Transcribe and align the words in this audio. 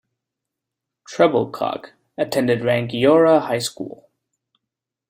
Trebilcock 1.07 1.91
attended 2.17 2.61
Rangiora 2.61 3.39
High 3.39 3.59
School. 3.59 4.09